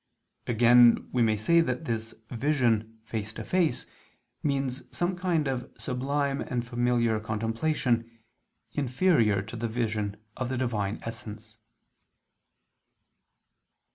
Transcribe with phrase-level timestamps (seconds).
[0.47, 3.85] Again we may say that this vision "face to face"
[4.41, 8.09] means some kind of sublime and familiar contemplation,
[8.71, 11.59] inferior to the vision of the Divine Essence.